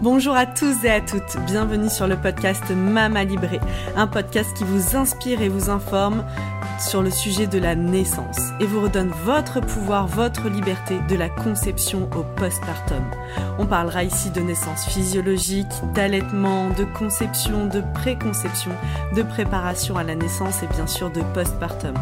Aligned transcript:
Bonjour 0.00 0.34
à 0.34 0.44
tous 0.44 0.84
et 0.84 0.90
à 0.90 1.00
toutes, 1.00 1.36
bienvenue 1.46 1.88
sur 1.88 2.08
le 2.08 2.16
podcast 2.16 2.64
Mama 2.70 3.22
Libré, 3.22 3.60
un 3.94 4.08
podcast 4.08 4.52
qui 4.56 4.64
vous 4.64 4.96
inspire 4.96 5.40
et 5.40 5.48
vous 5.48 5.70
informe 5.70 6.24
sur 6.80 7.00
le 7.00 7.10
sujet 7.10 7.46
de 7.46 7.58
la 7.58 7.76
naissance 7.76 8.40
et 8.58 8.66
vous 8.66 8.80
redonne 8.80 9.12
votre 9.24 9.60
pouvoir, 9.60 10.08
votre 10.08 10.48
liberté 10.48 10.98
de 11.08 11.14
la 11.14 11.28
conception 11.28 12.10
au 12.16 12.24
postpartum. 12.36 13.04
On 13.58 13.66
parlera 13.66 14.02
ici 14.02 14.30
de 14.30 14.40
naissance 14.40 14.84
physiologique, 14.86 15.72
d'allaitement, 15.94 16.70
de 16.70 16.84
conception, 16.84 17.66
de 17.66 17.82
préconception, 17.94 18.72
de 19.14 19.22
préparation 19.22 19.96
à 19.96 20.02
la 20.02 20.16
naissance 20.16 20.64
et 20.64 20.66
bien 20.66 20.88
sûr 20.88 21.10
de 21.10 21.22
postpartum. 21.34 21.94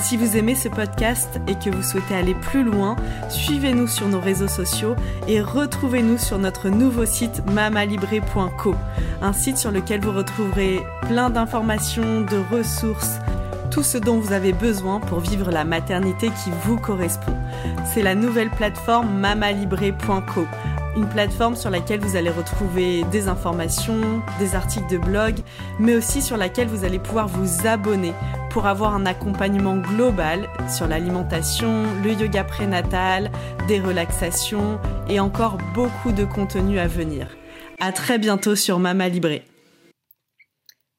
Si 0.00 0.16
vous 0.16 0.36
aimez 0.36 0.54
ce 0.54 0.68
podcast 0.68 1.40
et 1.48 1.54
que 1.54 1.74
vous 1.74 1.82
souhaitez 1.82 2.14
aller 2.14 2.34
plus 2.34 2.62
loin, 2.62 2.96
suivez-nous 3.28 3.86
sur 3.86 4.08
nos 4.08 4.20
réseaux 4.20 4.48
sociaux 4.48 4.94
et 5.26 5.40
retrouvez-nous 5.40 6.18
sur 6.18 6.38
notre 6.38 6.68
nouveau 6.68 7.06
site 7.06 7.42
mamalibré.co, 7.50 8.74
un 9.22 9.32
site 9.32 9.56
sur 9.56 9.70
lequel 9.70 10.00
vous 10.00 10.12
retrouverez 10.12 10.80
plein 11.08 11.30
d'informations, 11.30 12.20
de 12.20 12.40
ressources, 12.54 13.16
tout 13.70 13.82
ce 13.82 13.98
dont 13.98 14.18
vous 14.18 14.32
avez 14.32 14.52
besoin 14.52 15.00
pour 15.00 15.20
vivre 15.20 15.50
la 15.50 15.64
maternité 15.64 16.28
qui 16.28 16.50
vous 16.64 16.78
correspond. 16.78 17.36
C'est 17.92 18.02
la 18.02 18.14
nouvelle 18.14 18.50
plateforme 18.50 19.18
mamalibré.co 19.18 20.46
une 20.96 21.08
plateforme 21.08 21.56
sur 21.56 21.70
laquelle 21.70 22.00
vous 22.00 22.16
allez 22.16 22.30
retrouver 22.30 23.04
des 23.12 23.28
informations, 23.28 24.22
des 24.38 24.54
articles 24.54 24.90
de 24.90 24.96
blog, 24.96 25.36
mais 25.78 25.94
aussi 25.94 26.22
sur 26.22 26.36
laquelle 26.36 26.68
vous 26.68 26.84
allez 26.84 26.98
pouvoir 26.98 27.28
vous 27.28 27.66
abonner 27.66 28.14
pour 28.56 28.66
avoir 28.66 28.94
un 28.94 29.04
accompagnement 29.04 29.76
global 29.76 30.48
sur 30.66 30.86
l'alimentation, 30.86 31.82
le 32.02 32.12
yoga 32.14 32.42
prénatal, 32.42 33.30
des 33.68 33.80
relaxations 33.80 34.80
et 35.10 35.20
encore 35.20 35.58
beaucoup 35.74 36.10
de 36.10 36.24
contenu 36.24 36.78
à 36.78 36.86
venir. 36.86 37.36
À 37.80 37.92
très 37.92 38.18
bientôt 38.18 38.54
sur 38.54 38.78
Mama 38.78 39.10
Libré. 39.10 39.44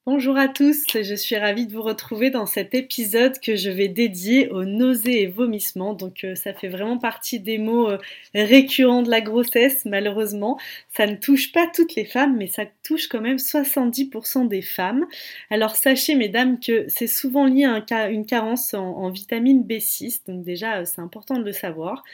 Bonjour 0.09 0.38
à 0.38 0.47
tous, 0.47 0.86
je 0.94 1.16
suis 1.16 1.36
ravie 1.36 1.67
de 1.67 1.73
vous 1.73 1.81
retrouver 1.81 2.30
dans 2.30 2.45
cet 2.45 2.73
épisode 2.73 3.41
que 3.41 3.58
je 3.58 3.69
vais 3.69 3.89
dédier 3.89 4.47
aux 4.52 4.63
nausées 4.63 5.23
et 5.23 5.27
vomissements. 5.27 5.94
Donc 5.94 6.23
euh, 6.23 6.33
ça 6.33 6.53
fait 6.53 6.69
vraiment 6.69 6.97
partie 6.97 7.41
des 7.41 7.58
mots 7.58 7.89
euh, 7.89 7.97
récurrents 8.33 9.02
de 9.02 9.09
la 9.09 9.19
grossesse, 9.19 9.83
malheureusement. 9.83 10.58
Ça 10.95 11.08
ne 11.08 11.17
touche 11.17 11.52
pas 11.52 11.67
toutes 11.67 11.95
les 11.95 12.05
femmes, 12.05 12.38
mais 12.38 12.47
ça 12.47 12.63
touche 12.83 13.09
quand 13.09 13.19
même 13.19 13.35
70% 13.35 14.47
des 14.47 14.61
femmes. 14.61 15.05
Alors 15.50 15.75
sachez 15.75 16.16
mesdames 16.16 16.58
que 16.61 16.85
c'est 16.88 17.08
souvent 17.08 17.45
lié 17.45 17.66
à 17.66 18.09
une 18.09 18.25
carence 18.25 18.73
en, 18.73 19.09
vitamine 19.09 19.63
B6, 19.63 20.22
donc 20.25 20.45
déjà 20.45 20.78
euh, 20.78 20.85
c'est 20.85 21.02
important 21.02 21.35
de 21.38 21.44
le 21.44 21.52
savoir. 21.52 22.05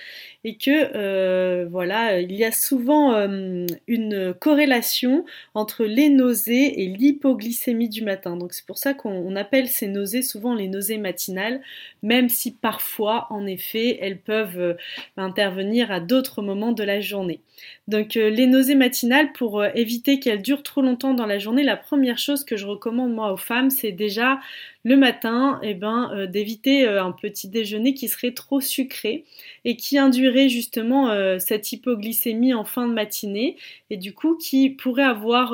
Et 0.44 0.58
que 0.58 1.66
voilà, 1.66 2.20
il 2.20 2.36
y 2.36 2.44
a 2.44 2.52
souvent 2.52 3.14
une 3.88 4.34
corrélation 4.34 5.24
entre 5.54 5.86
les 5.86 6.10
nausées 6.10 6.82
et 6.84 6.88
l'hypoglycémie 6.88 7.83
du 7.90 8.04
matin. 8.04 8.38
Donc 8.38 8.54
c'est 8.54 8.66
pour 8.66 8.78
ça 8.78 8.94
qu'on 8.94 9.36
appelle 9.36 9.68
ces 9.68 9.88
nausées 9.88 10.22
souvent 10.22 10.54
les 10.56 10.68
nausées 10.68 10.98
matinales, 10.98 11.62
même 12.02 12.30
si 12.30 12.52
parfois, 12.52 13.28
en 13.30 13.46
effet, 13.46 13.98
elles 14.02 14.20
peuvent 14.20 14.60
euh, 14.60 14.74
intervenir 15.18 15.92
à 15.92 16.00
d'autres 16.00 16.42
moments 16.42 16.72
de 16.72 16.84
la 16.84 17.00
journée. 17.02 17.40
Donc 17.88 18.18
euh, 18.18 18.30
les 18.30 18.48
nausées 18.48 18.76
matinales, 18.76 19.32
pour 19.34 19.62
euh, 19.62 19.70
éviter 19.76 20.20
qu'elles 20.20 20.42
durent 20.42 20.64
trop 20.64 20.82
longtemps 20.82 21.14
dans 21.14 21.26
la 21.26 21.40
journée, 21.40 21.64
la 21.64 21.78
première 21.78 22.18
chose 22.18 22.44
que 22.44 22.58
je 22.58 22.66
recommande 22.66 23.14
moi 23.14 23.32
aux 23.32 23.38
femmes, 23.38 23.70
c'est 23.70 23.92
déjà 23.92 24.40
le 24.84 24.98
matin, 24.98 25.60
eh 25.64 25.74
ben, 25.74 26.12
euh, 26.14 26.28
d'éviter 26.28 26.86
un 26.88 27.12
petit 27.12 27.48
déjeuner 27.48 27.94
qui 27.94 28.08
serait 28.08 28.34
trop 28.34 28.62
sucré 28.62 29.24
et 29.66 29.76
qui 29.78 29.98
induirait 29.98 30.50
justement 30.50 31.10
cette 31.40 31.72
hypoglycémie 31.72 32.54
en 32.54 32.66
fin 32.66 32.88
de 32.88 32.94
matinée 32.94 33.56
et 33.90 33.98
du 33.98 34.14
coup 34.14 34.36
qui 34.36 34.70
pourrait 34.70 35.04
avoir 35.04 35.52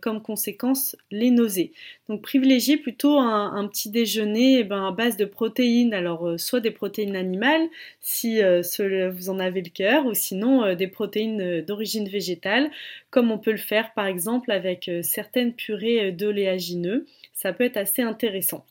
comme 0.00 0.20
conséquence 0.20 0.96
les 1.10 1.30
nausées. 1.30 1.72
Donc 2.08 2.22
privilégiez 2.22 2.76
plutôt 2.76 3.18
un, 3.18 3.66
petit 3.68 3.90
déjeuner 3.90 4.58
eh 4.60 4.64
ben, 4.64 4.86
à 4.86 4.92
base 4.92 5.16
de 5.16 5.24
protéines, 5.24 5.94
alors 5.94 6.38
soit 6.38 6.60
des 6.60 6.70
protéines 6.70 7.16
animales 7.16 7.66
si 8.00 8.40
vous 8.42 9.30
en 9.30 9.38
avez 9.38 9.62
le 9.62 9.70
cœur, 9.70 10.06
ou 10.06 10.14
sinon 10.14 10.74
des 10.74 10.88
protéines 10.88 11.62
d'origine 11.62 12.08
végétale, 12.08 12.70
comme 13.16 13.30
on 13.30 13.38
peut 13.38 13.52
le 13.52 13.56
faire 13.56 13.94
par 13.94 14.04
exemple 14.04 14.50
avec 14.50 14.90
euh, 14.90 15.00
certaines 15.00 15.54
purées 15.54 16.08
euh, 16.08 16.12
d'oléagineux. 16.12 17.06
Ça 17.32 17.54
peut 17.54 17.64
être 17.64 17.78
assez 17.78 18.02
intéressant. 18.02 18.66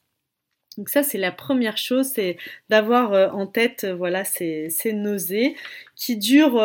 Donc 0.78 0.90
ça, 0.90 1.04
c'est 1.04 1.18
la 1.18 1.32
première 1.32 1.78
chose, 1.78 2.08
c'est 2.08 2.38
d'avoir 2.70 3.14
euh, 3.14 3.30
en 3.30 3.48
tête 3.48 3.86
voilà 3.86 4.24
ces, 4.26 4.70
nausées 4.94 5.56
qui 5.96 6.18
durent 6.18 6.62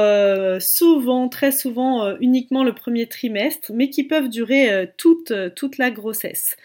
souvent, 0.61 1.29
très 1.29 1.53
souvent, 1.53 2.17
uniquement 2.19 2.65
le 2.65 2.75
premier 2.75 3.07
trimestre, 3.07 3.71
mais 3.73 3.89
qui 3.89 4.03
peuvent 4.03 4.29
durer 4.29 4.91
toute, 4.97 5.33
toute 5.55 5.79
la 5.79 5.93
grossesse. 5.93 6.57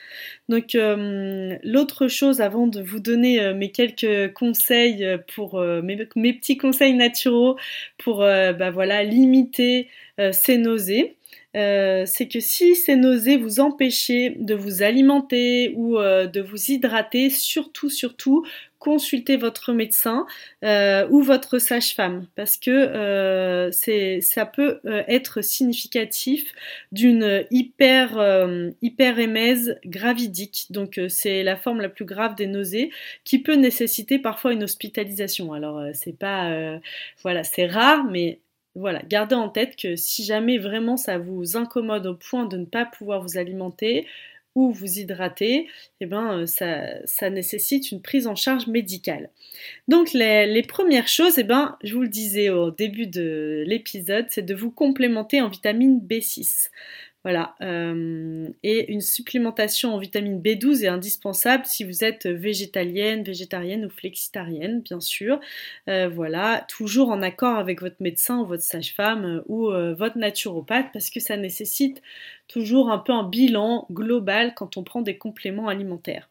Donc 0.50 0.76
l'autre 0.76 2.08
chose, 2.08 2.42
avant 2.42 2.66
de 2.66 2.82
vous 2.82 3.00
donner 3.00 3.54
mes 3.54 3.72
quelques 3.72 4.34
conseils 4.34 5.06
pour 5.36 5.60
mes, 5.62 6.34
petits 6.34 6.58
conseils 6.58 6.96
naturaux 6.96 7.56
pour 8.00 8.18
bah, 8.20 8.72
voilà 8.72 9.04
limiter 9.04 9.88
ces 10.32 10.58
nausées. 10.58 11.16
Euh, 11.56 12.04
c'est 12.06 12.28
que 12.28 12.40
si 12.40 12.76
ces 12.76 12.96
nausées 12.96 13.38
vous 13.38 13.60
empêchaient 13.60 14.36
de 14.40 14.56
vous 14.56 14.84
alimenter 14.84 15.74
ou 15.76 15.98
euh, 15.98 16.28
de 16.28 16.42
vous 16.42 16.72
hydrater, 16.72 17.30
surtout, 17.30 17.90
surtout, 17.90 18.46
consultez 18.78 19.38
votre 19.38 19.74
médecin 19.74 20.28
euh, 20.64 21.08
ou 21.10 21.22
votre 21.22 21.58
sage-femme 21.58 22.28
parce 22.36 22.58
que 22.58 23.70
ça 24.22 24.46
peut 24.46 24.80
être 25.08 25.42
significatif 25.42 26.54
d'une 26.92 27.46
hyper 27.50 28.20
hyperémèse 28.84 29.80
gravidique. 29.86 30.68
Donc 30.70 31.00
c'est 31.08 31.42
la 31.42 31.56
forme 31.56 31.82
la 31.82 31.90
plus 31.90 32.06
grave 32.06 32.36
des 32.36 32.48
nausées 32.48 32.92
qui 33.24 33.40
peut 33.40 33.56
nécessiter 33.56 34.20
parfois 34.20 34.54
une 34.54 34.64
hospitalisation. 34.64 35.54
Alors 35.54 35.82
c'est 35.94 36.18
pas 36.18 36.80
voilà, 37.24 37.44
c'est 37.44 37.66
rare 37.66 38.04
mais 38.04 38.40
voilà, 38.76 39.02
gardez 39.08 39.36
en 39.36 39.50
tête 39.50 39.76
que 39.78 39.96
si 39.96 40.24
jamais 40.26 40.58
vraiment 40.58 40.98
ça 40.98 41.18
vous 41.18 41.56
incommode 41.56 42.06
au 42.06 42.16
point 42.16 42.46
de 42.46 42.58
ne 42.58 42.66
pas 42.66 42.86
pouvoir 42.86 43.22
vous 43.22 43.38
alimenter 43.38 44.06
ou 44.56 44.72
vous 44.72 45.00
hydrater, 45.00 45.68
eh 46.00 46.06
ben, 46.06 46.40
euh, 46.40 46.46
ça, 47.06 47.30
nécessite 47.30 47.92
une 47.92 48.02
prise 48.02 48.26
en 48.26 48.36
charge 48.36 48.68
médicale. 48.68 49.30
Donc 49.88 50.14
les, 50.14 50.64
premières 50.64 51.10
choses, 51.10 51.38
eh 51.38 51.44
ben, 51.44 51.78
je 51.84 51.94
vous 51.94 52.02
le 52.02 52.10
disais 52.10 52.50
au 52.50 52.72
début 52.72 53.08
de 53.08 53.64
l'épisode, 53.68 54.28
c'est 54.30 54.46
de 54.46 54.56
vous 54.56 54.72
complémenter 54.72 55.42
en 55.42 55.50
vitamine 55.50 56.00
B6. 56.00 56.70
Voilà. 57.26 57.56
Euh, 57.64 58.50
et 58.62 58.92
une 58.92 59.02
supplémentation 59.02 59.96
en 59.96 59.98
vitamine 59.98 60.40
B12 60.40 60.84
est 60.84 60.90
indispensable 60.90 61.66
si 61.66 61.84
vous 61.84 62.04
êtes 62.04 62.28
végétalienne, 62.28 63.24
végétarienne 63.24 63.84
ou 63.84 63.90
flexitarienne, 63.90 64.82
bien 64.82 65.00
sûr. 65.00 65.40
Euh, 65.90 66.08
voilà. 66.08 66.64
Toujours 66.70 67.10
en 67.10 67.24
accord 67.24 67.58
avec 67.58 67.82
votre 67.82 67.96
médecin 68.00 68.42
ou 68.42 68.46
votre 68.46 68.62
sage-femme 68.62 69.26
euh, 69.26 69.42
ou 69.48 69.72
votre 69.98 70.20
naturopathe 70.20 70.92
parce 70.94 71.10
que 71.10 71.20
ça 71.20 71.36
nécessite 71.36 72.04
toujours 72.48 72.92
un 72.92 73.00
peu 73.00 73.12
un 73.12 73.28
bilan 73.28 73.88
global 73.90 74.54
quand 74.54 74.78
on 74.78 74.84
prend 74.84 75.02
des 75.02 75.18
compléments 75.18 75.68
alimentaires. 75.68 76.30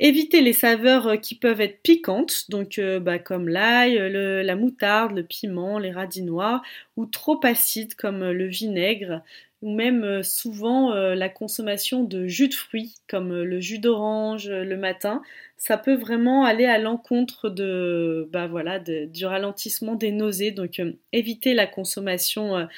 Évitez 0.00 0.40
les 0.40 0.52
saveurs 0.52 1.20
qui 1.20 1.36
peuvent 1.36 1.60
être 1.60 1.80
piquantes, 1.82 2.50
donc 2.50 2.80
bah, 3.00 3.20
comme 3.20 3.48
l'ail, 3.48 3.96
la 4.10 4.56
moutarde, 4.56 5.14
le 5.14 5.22
piment, 5.22 5.78
les 5.78 5.92
radis 5.92 6.22
noirs, 6.22 6.62
ou 6.96 7.06
trop 7.06 7.40
acides 7.44 7.94
comme 7.94 8.28
le 8.30 8.46
vinaigre, 8.46 9.22
ou 9.64 9.74
même 9.74 10.04
euh, 10.04 10.22
souvent 10.22 10.92
euh, 10.92 11.14
la 11.14 11.30
consommation 11.30 12.04
de 12.04 12.26
jus 12.26 12.48
de 12.48 12.54
fruits 12.54 12.96
comme 13.08 13.32
euh, 13.32 13.44
le 13.44 13.60
jus 13.60 13.78
d'orange 13.78 14.50
le 14.50 14.76
matin, 14.76 15.22
ça 15.56 15.78
peut 15.78 15.94
vraiment 15.94 16.44
aller 16.44 16.66
à 16.66 16.78
l'encontre 16.78 17.48
de, 17.48 18.28
bah 18.30 18.46
voilà, 18.46 18.78
du 18.78 19.24
ralentissement 19.24 19.94
des 19.94 20.12
nausées. 20.12 20.50
Donc 20.50 20.82
évitez 21.12 21.54
la 21.54 21.66
consommation 21.66 22.68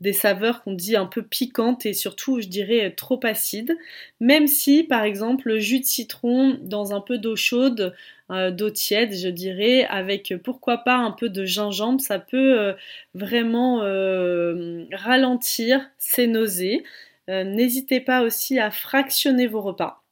des 0.00 0.12
saveurs 0.12 0.62
qu'on 0.62 0.74
dit 0.74 0.96
un 0.96 1.06
peu 1.06 1.22
piquantes 1.22 1.86
et 1.86 1.94
surtout, 1.94 2.40
je 2.40 2.48
dirais, 2.48 2.92
trop 2.96 3.20
acides. 3.24 3.76
Même 4.20 4.46
si, 4.46 4.84
par 4.84 5.04
exemple, 5.04 5.48
le 5.48 5.58
jus 5.58 5.80
de 5.80 5.84
citron 5.84 6.58
dans 6.62 6.94
un 6.94 7.00
peu 7.00 7.18
d'eau 7.18 7.36
chaude 7.36 7.94
euh, 8.32 8.50
d'eau 8.50 8.70
tiède, 8.70 9.14
je 9.14 9.28
dirais, 9.28 9.84
avec 9.84 10.34
pourquoi 10.42 10.78
pas 10.78 10.96
un 10.96 11.12
peu 11.12 11.28
de 11.28 11.44
gingembre, 11.44 12.00
ça 12.00 12.18
peut 12.18 12.58
euh, 12.58 12.72
vraiment 13.14 13.82
euh, 13.82 14.84
ralentir 14.92 15.88
ces 15.98 16.26
nausées. 16.26 16.84
N'hésitez 17.28 17.98
pas 17.98 18.22
aussi 18.22 18.60
à 18.60 18.70
fractionner 18.70 19.48
vos 19.48 19.60
repas. 19.60 20.04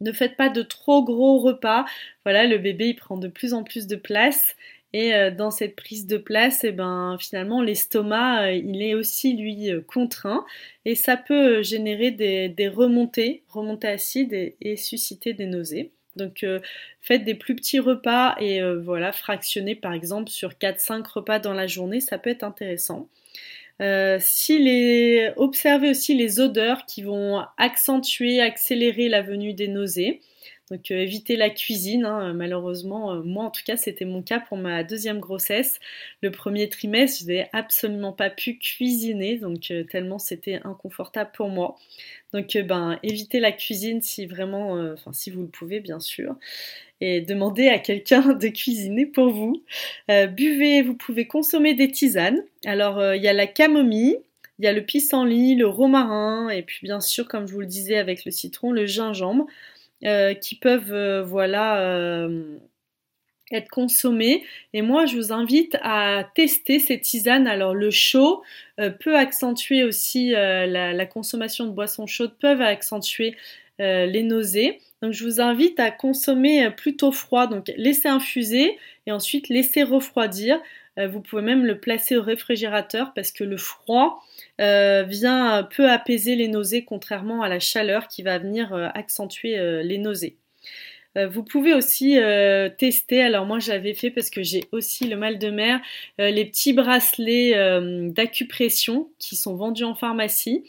Ne 0.00 0.12
faites 0.12 0.36
pas 0.36 0.48
de 0.48 0.62
trop 0.62 1.02
gros 1.02 1.38
repas. 1.38 1.84
Voilà, 2.24 2.46
le 2.46 2.58
bébé 2.58 2.90
il 2.90 2.94
prend 2.94 3.16
de 3.16 3.26
plus 3.26 3.54
en 3.54 3.64
plus 3.64 3.88
de 3.88 3.96
place 3.96 4.54
et 4.92 5.12
dans 5.30 5.50
cette 5.50 5.76
prise 5.76 6.06
de 6.06 6.16
place, 6.16 6.64
eh 6.64 6.72
ben 6.72 7.16
finalement 7.20 7.60
l'estomac 7.62 8.52
il 8.52 8.82
est 8.82 8.94
aussi 8.94 9.36
lui 9.36 9.70
contraint 9.86 10.46
et 10.86 10.94
ça 10.94 11.16
peut 11.18 11.62
générer 11.62 12.10
des, 12.10 12.68
remontées, 12.68 13.44
remontées 13.48 13.88
acides 13.88 14.54
et 14.60 14.76
susciter 14.76 15.34
des 15.34 15.46
nausées. 15.46 15.92
Donc 16.18 16.42
euh, 16.42 16.60
faites 17.00 17.24
des 17.24 17.34
plus 17.34 17.56
petits 17.56 17.78
repas 17.78 18.36
et 18.38 18.60
euh, 18.60 18.78
voilà, 18.78 19.12
fractionnez 19.12 19.74
par 19.74 19.94
exemple 19.94 20.28
sur 20.28 20.50
4-5 20.50 21.06
repas 21.10 21.38
dans 21.38 21.54
la 21.54 21.66
journée, 21.66 22.00
ça 22.00 22.18
peut 22.18 22.30
être 22.30 22.42
intéressant. 22.42 23.08
Les, 23.78 25.30
observez 25.36 25.90
aussi 25.90 26.14
les 26.14 26.40
odeurs 26.40 26.84
qui 26.86 27.02
vont 27.02 27.44
accentuer, 27.56 28.40
accélérer 28.40 29.08
la 29.08 29.22
venue 29.22 29.54
des 29.54 29.68
nausées. 29.68 30.20
Donc 30.70 30.90
euh, 30.90 30.96
éviter 30.96 31.36
la 31.36 31.50
cuisine, 31.50 32.04
hein, 32.04 32.34
malheureusement, 32.34 33.12
euh, 33.12 33.22
moi 33.22 33.44
en 33.44 33.50
tout 33.50 33.62
cas 33.64 33.76
c'était 33.76 34.04
mon 34.04 34.22
cas 34.22 34.40
pour 34.40 34.58
ma 34.58 34.84
deuxième 34.84 35.18
grossesse. 35.18 35.80
Le 36.22 36.30
premier 36.30 36.68
trimestre, 36.68 37.22
je 37.22 37.26
n'ai 37.26 37.48
absolument 37.52 38.12
pas 38.12 38.28
pu 38.30 38.58
cuisiner, 38.58 39.38
donc 39.38 39.70
euh, 39.70 39.84
tellement 39.84 40.18
c'était 40.18 40.60
inconfortable 40.64 41.30
pour 41.34 41.48
moi. 41.48 41.76
Donc 42.34 42.56
ben 42.58 42.98
évitez 43.02 43.40
la 43.40 43.52
cuisine 43.52 44.02
si 44.02 44.26
vraiment, 44.26 44.72
enfin 44.92 45.12
si 45.14 45.30
vous 45.30 45.42
le 45.42 45.48
pouvez 45.48 45.80
bien 45.80 46.00
sûr. 46.00 46.36
Et 47.00 47.20
demandez 47.20 47.68
à 47.68 47.78
quelqu'un 47.78 48.32
de 48.34 48.48
cuisiner 48.48 49.06
pour 49.06 49.30
vous. 49.30 49.62
buvez, 50.08 50.82
vous 50.82 50.94
pouvez 50.94 51.26
consommer 51.26 51.74
des 51.74 51.90
tisanes. 51.90 52.42
Alors 52.64 53.14
il 53.14 53.22
y 53.22 53.28
a 53.28 53.32
la 53.32 53.46
camomille, 53.46 54.18
il 54.58 54.64
y 54.64 54.68
a 54.68 54.72
le 54.72 54.84
pissenlit, 54.84 55.54
le 55.54 55.66
romarin, 55.66 56.48
et 56.48 56.62
puis 56.62 56.80
bien 56.82 57.00
sûr, 57.00 57.28
comme 57.28 57.46
je 57.46 57.52
vous 57.52 57.60
le 57.60 57.66
disais 57.66 57.96
avec 57.96 58.24
le 58.24 58.30
citron, 58.30 58.72
le 58.72 58.86
gingembre. 58.86 59.46
Euh, 60.04 60.32
qui 60.32 60.54
peuvent 60.54 60.92
euh, 60.92 61.24
voilà 61.24 61.80
euh, 61.80 62.56
être 63.50 63.68
consommées. 63.68 64.44
Et 64.72 64.80
moi, 64.80 65.06
je 65.06 65.16
vous 65.16 65.32
invite 65.32 65.76
à 65.82 66.24
tester 66.36 66.78
ces 66.78 67.00
tisanes. 67.00 67.48
Alors, 67.48 67.74
le 67.74 67.90
chaud 67.90 68.42
peut 69.00 69.16
accentuer 69.16 69.82
aussi 69.82 70.30
la, 70.30 71.06
consommation 71.06 71.66
de 71.66 71.72
boissons 71.72 72.06
chaudes, 72.06 72.36
peuvent 72.38 72.60
accentuer 72.60 73.34
les 73.78 74.22
nausées. 74.22 74.80
Donc, 75.02 75.12
je 75.12 75.24
vous 75.24 75.40
invite 75.40 75.78
à 75.80 75.90
consommer 75.90 76.70
plutôt 76.70 77.12
froid. 77.12 77.46
Donc, 77.46 77.72
laissez 77.76 78.08
infuser 78.08 78.78
et 79.06 79.12
ensuite 79.12 79.48
laissez 79.48 79.82
refroidir. 79.82 80.60
vous 80.96 81.20
pouvez 81.20 81.42
même 81.42 81.64
le 81.64 81.78
placer 81.78 82.16
au 82.16 82.22
réfrigérateur 82.22 83.12
parce 83.14 83.30
que 83.30 83.44
le 83.44 83.56
froid 83.56 84.24
euh, 84.60 85.04
vient 85.04 85.62
peu 85.62 85.88
apaiser 85.88 86.34
les 86.34 86.48
nausées 86.48 86.84
contrairement 86.84 87.42
à 87.42 87.48
la 87.48 87.60
chaleur 87.60 88.08
qui 88.08 88.22
va 88.22 88.38
venir 88.38 88.74
euh, 88.74 88.88
accentuer 88.94 89.56
euh, 89.56 89.82
les 89.82 89.98
nausées. 89.98 90.36
Vous 91.30 91.42
pouvez 91.42 91.74
aussi 91.74 92.16
tester, 92.78 93.22
alors 93.22 93.44
moi 93.44 93.58
j'avais 93.58 93.92
fait 93.92 94.08
parce 94.08 94.30
que 94.30 94.44
j'ai 94.44 94.66
aussi 94.70 95.08
le 95.08 95.16
mal 95.16 95.40
de 95.40 95.50
mer, 95.50 95.80
les 96.16 96.44
petits 96.44 96.72
bracelets 96.72 97.54
d'acupression 98.12 99.08
qui 99.18 99.34
sont 99.34 99.56
vendus 99.56 99.82
en 99.82 99.96
pharmacie. 99.96 100.62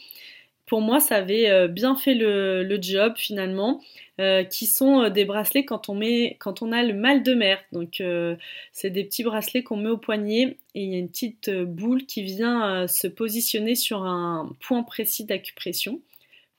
Pour 0.70 0.80
moi 0.80 1.00
ça 1.00 1.16
avait 1.16 1.66
bien 1.66 1.96
fait 1.96 2.14
le 2.14 2.78
job 2.80 3.14
finalement. 3.16 3.80
Euh, 4.20 4.44
qui 4.44 4.66
sont 4.66 5.04
euh, 5.04 5.08
des 5.08 5.24
bracelets 5.24 5.64
quand 5.64 5.88
on, 5.88 5.94
met, 5.94 6.36
quand 6.40 6.60
on 6.60 6.72
a 6.72 6.82
le 6.82 6.92
mal 6.92 7.22
de 7.22 7.32
mer. 7.32 7.58
Donc 7.72 8.02
euh, 8.02 8.36
c'est 8.70 8.90
des 8.90 9.02
petits 9.04 9.22
bracelets 9.22 9.62
qu'on 9.62 9.76
met 9.76 9.88
au 9.88 9.96
poignet 9.96 10.58
et 10.74 10.82
il 10.84 10.90
y 10.90 10.94
a 10.94 10.98
une 10.98 11.08
petite 11.08 11.48
boule 11.50 12.04
qui 12.04 12.22
vient 12.22 12.86
se 12.86 13.06
positionner 13.06 13.74
sur 13.74 14.02
un 14.02 14.54
point 14.60 14.82
précis 14.82 15.24
d'acupression 15.24 16.02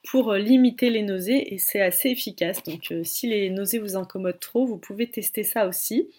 pour 0.09 0.33
limiter 0.33 0.89
les 0.89 1.03
nausées 1.03 1.53
et 1.53 1.59
c'est 1.59 1.81
assez 1.81 2.09
efficace. 2.09 2.63
Donc 2.63 2.91
si 3.03 3.27
les 3.27 3.51
nausées 3.51 3.77
vous 3.77 3.95
incommodent 3.95 4.39
trop, 4.39 4.65
vous 4.65 4.77
pouvez 4.77 5.07
tester 5.07 5.43
ça 5.43 5.67
aussi. 5.67 6.09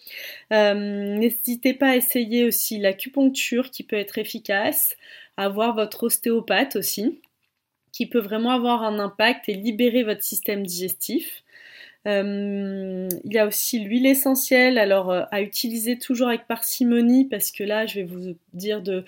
N'hésitez 0.53 1.75
pas 1.75 1.89
à 1.89 1.97
essayer 1.97 2.45
aussi 2.45 2.79
l'acupuncture 2.79 3.71
qui 3.73 3.83
peut 3.83 3.97
être 3.97 4.19
efficace, 4.19 4.97
à 5.37 5.49
voir 5.49 5.75
votre 5.75 6.05
ostéopathe 6.05 6.77
aussi 6.77 7.19
qui 7.93 8.07
peut 8.07 8.21
vraiment 8.21 8.51
avoir 8.51 8.83
un 8.83 8.99
impact 8.99 9.49
et 9.49 9.55
libérer 9.55 10.03
votre 10.03 10.23
système 10.23 10.67
digestif. 10.67 11.45
Euh, 12.09 13.09
il 13.25 13.33
y 13.33 13.39
a 13.39 13.47
aussi 13.47 13.79
l'huile 13.79 14.07
essentielle, 14.07 14.79
alors 14.79 15.11
euh, 15.11 15.23
à 15.31 15.41
utiliser 15.41 15.99
toujours 15.99 16.29
avec 16.29 16.49
parcimonie 16.49 17.27
parce 17.27 17.53
que 17.53 17.63
là 17.63 17.87
je 17.87 18.01
vais 18.01 18.05
vous 18.05 18.35
dire 18.55 18.83
de 18.83 19.05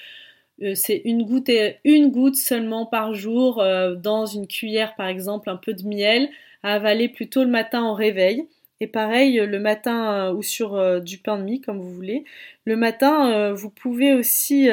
euh, 0.62 0.74
c'est 0.76 1.02
une 1.04 1.24
goutte 1.24 1.48
et 1.48 1.78
une 1.84 2.10
goutte 2.12 2.36
seulement 2.36 2.86
par 2.86 3.14
jour 3.14 3.64
dans 3.96 4.26
une 4.26 4.46
cuillère 4.46 4.94
par 4.94 5.08
exemple 5.08 5.50
un 5.50 5.56
peu 5.56 5.74
de 5.74 5.82
miel 5.86 6.28
à 6.62 6.74
avaler 6.74 7.08
plutôt 7.08 7.42
le 7.42 7.50
matin 7.50 7.84
au 7.88 7.94
réveil. 7.94 8.46
Et 8.80 8.86
pareil, 8.86 9.36
le 9.36 9.58
matin 9.60 10.32
ou 10.32 10.42
sur 10.42 11.00
du 11.00 11.18
pain 11.18 11.38
de 11.38 11.44
mie, 11.44 11.60
comme 11.60 11.78
vous 11.78 11.92
voulez. 11.92 12.24
Le 12.64 12.76
matin, 12.76 13.52
vous 13.52 13.70
pouvez 13.70 14.12
aussi 14.12 14.68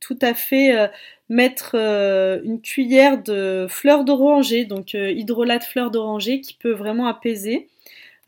tout 0.00 0.18
à 0.22 0.34
fait 0.34 0.90
mettre 1.28 1.72
euh, 1.74 2.40
une 2.42 2.60
cuillère 2.60 3.22
de 3.22 3.66
fleurs 3.68 4.04
d'oranger, 4.04 4.64
donc 4.64 4.94
euh, 4.94 5.10
hydrolat 5.10 5.58
de 5.58 5.64
fleurs 5.64 5.90
d'oranger 5.90 6.40
qui 6.40 6.54
peut 6.54 6.72
vraiment 6.72 7.06
apaiser. 7.06 7.68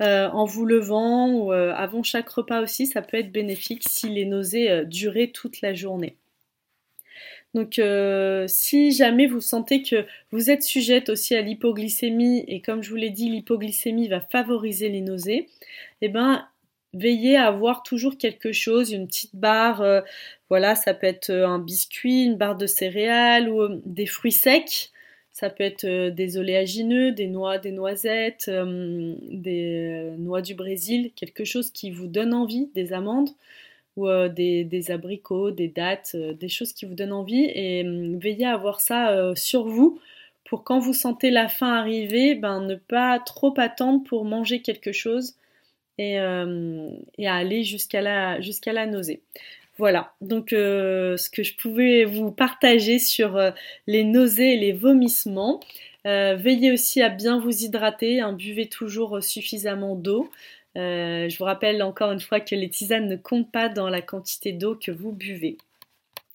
Euh, 0.03 0.31
en 0.31 0.47
vous 0.47 0.65
levant 0.65 1.31
ou 1.31 1.53
avant 1.53 2.03
chaque 2.03 2.31
repas 2.31 2.63
aussi, 2.63 2.87
ça 2.87 3.03
peut 3.03 3.19
être 3.19 3.31
bénéfique 3.31 3.83
si 3.87 4.09
les 4.09 4.25
nausées 4.25 4.87
duraient 4.87 5.27
toute 5.27 5.61
la 5.61 5.75
journée. 5.75 6.17
Donc 7.53 7.79
si 8.47 8.93
jamais 8.93 9.27
vous 9.27 9.43
sentez 9.43 9.83
que 9.83 10.07
vous 10.31 10.51
êtes 10.51 10.63
sujette 10.63 11.11
aussi 11.11 11.35
à 11.35 11.43
l'hypoglycémie 11.43 12.45
et 12.49 12.63
comme 12.63 12.83
je 12.83 12.89
vous 12.89 12.97
l'ai 12.97 13.11
dit, 13.11 13.29
l'hypoglycémie 13.29 14.09
va 14.09 14.21
favoriser 14.23 14.89
les 14.89 15.03
nausées, 15.03 15.49
eh 16.01 16.09
ben 16.09 16.49
veillez 16.93 17.37
à 17.37 17.47
avoir 17.47 17.83
toujours 17.83 18.19
quelque 18.19 18.53
chose, 18.53 18.93
une 18.93 19.07
petite 19.07 19.37
barre, 19.37 19.81
euh, 19.83 20.01
voilà, 20.49 20.75
ça 20.75 20.95
peut 20.95 21.07
être 21.07 21.31
euh, 21.31 21.47
un 21.47 21.59
biscuit, 21.59 22.25
une 22.25 22.37
barre 22.37 22.57
de 22.57 22.67
céréales 22.67 23.49
ou 23.49 23.63
euh, 23.63 23.81
des 23.85 24.07
fruits 24.07 24.33
secs. 24.33 24.91
Ça 25.33 25.49
peut 25.49 25.65
être 25.65 25.87
des 26.11 26.37
oléagineux, 26.37 27.13
des 27.13 27.27
noix, 27.29 27.57
des 27.57 27.71
noisettes, 27.71 28.51
des 28.51 30.13
noix 30.19 30.43
du 30.43 30.55
Brésil, 30.55 31.13
quelque 31.17 31.45
chose 31.45 31.71
qui 31.71 31.91
vous 31.91 32.09
donne 32.09 32.35
envie, 32.35 32.69
des 32.75 32.93
amandes 32.93 33.31
ou 33.97 34.07
des, 34.29 34.91
abricots, 34.91 35.51
des 35.51 35.69
dattes, 35.69 36.15
des 36.15 36.49
choses 36.49 36.75
qui 36.75 36.85
vous 36.85 36.95
donnent 36.95 37.13
envie. 37.13 37.45
Et 37.55 37.85
veillez 38.19 38.45
à 38.45 38.53
avoir 38.53 38.81
ça 38.81 39.33
sur 39.35 39.67
vous 39.67 39.99
pour 40.45 40.63
quand 40.63 40.81
vous 40.81 40.93
sentez 40.93 41.31
la 41.31 41.49
faim 41.49 41.73
arriver, 41.73 42.35
ben, 42.35 42.61
ne 42.61 42.75
pas 42.75 43.19
trop 43.21 43.55
attendre 43.57 44.03
pour 44.05 44.27
manger 44.27 44.61
quelque 44.61 44.93
chose 44.93 45.37
euh, 46.01 46.91
et, 47.19 47.29
à 47.29 47.35
aller 47.35 47.65
jusqu'à 47.65 48.01
la, 48.01 48.87
nausée. 48.87 49.21
Voilà, 49.79 50.13
donc 50.21 50.53
euh, 50.53 51.17
ce 51.17 51.31
que 51.31 51.43
je 51.43 51.57
pouvais 51.57 52.05
vous 52.05 52.31
partager 52.31 52.99
sur 52.99 53.37
euh, 53.37 53.51
les 53.87 54.05
nausées 54.05 54.55
et 54.55 54.57
les 54.59 54.73
vomissements. 54.73 55.61
veillez 56.05 56.73
aussi 56.73 57.03
à 57.03 57.09
bien 57.09 57.41
vous 57.41 57.65
hydrater, 57.65 58.21
hein, 58.21 58.33
buvez 58.33 58.69
toujours 58.69 59.23
suffisamment 59.23 59.97
d'eau. 59.97 60.31
je 60.75 61.39
vous 61.39 61.45
rappelle 61.45 61.83
encore 61.83 62.13
une 62.13 62.21
fois 62.21 62.41
que 62.41 62.55
les 62.55 62.69
tisanes 62.69 63.09
ne 63.09 63.17
comptent 63.17 63.53
pas 63.53 63.69
dans 63.69 63.89
la 63.89 64.03
quantité 64.03 64.53
d'eau 64.53 64.77
que 64.77 64.91
vous 64.91 65.13
buvez. 65.13 65.57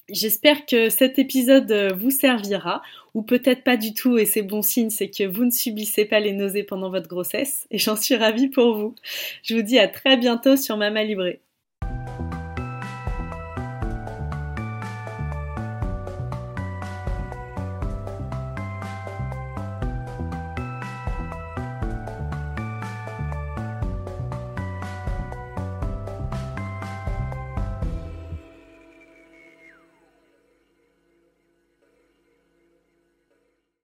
J'espère 0.10 0.66
que 0.66 0.90
cet 0.90 1.18
épisode 1.18 1.72
euh, 1.72 1.94
vous 1.94 2.12
servira, 2.12 2.84
ou 3.16 3.24
peut-être 3.24 3.64
pas 3.64 3.78
du 3.78 3.94
tout, 3.94 4.18
et 4.18 4.26
c'est 4.26 4.44
bon 4.44 4.62
signe, 4.62 4.92
c'est 4.92 5.10
que 5.10 5.24
vous 5.24 5.46
ne 5.46 5.52
subissez 5.52 6.06
pas 6.06 6.20
les 6.20 6.32
nausées 6.32 6.64
pendant 6.64 6.92
votre 6.92 7.08
grossesse, 7.08 7.66
et 7.72 7.80
j'en 7.80 7.96
suis 7.96 8.16
ravie 8.16 8.50
pour 8.50 8.76
vous. 8.78 8.96
Je 9.44 9.56
vous 9.56 9.64
dis 9.64 9.80
à 9.80 9.88
très 9.88 10.18
bientôt 10.18 10.58
sur 10.58 10.78
Mama 10.78 11.04
Libré. 11.04 11.42